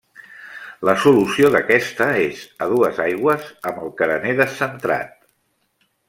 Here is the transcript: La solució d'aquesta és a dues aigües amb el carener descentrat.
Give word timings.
La 0.87 0.93
solució 1.03 1.51
d'aquesta 1.55 2.07
és 2.23 2.41
a 2.65 2.69
dues 2.73 3.01
aigües 3.07 3.47
amb 3.73 3.83
el 3.85 3.93
carener 4.03 4.33
descentrat. 4.45 5.13